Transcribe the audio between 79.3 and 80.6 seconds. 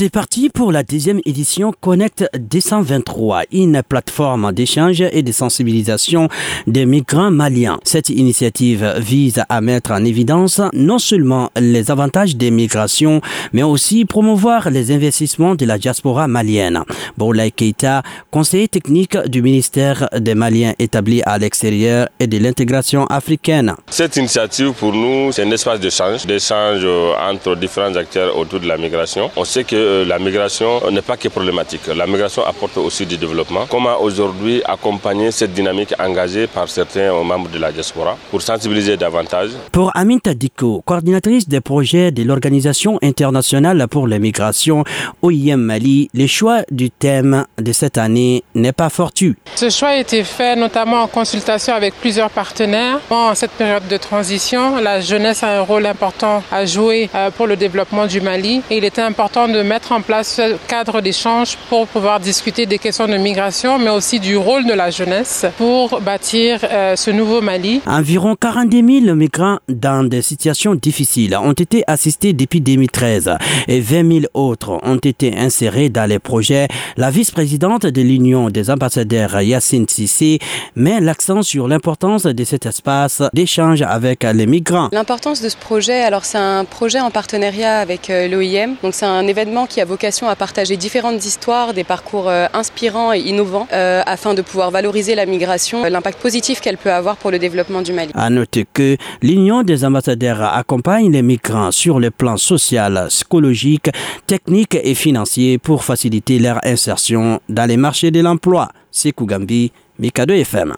Yacine Sissi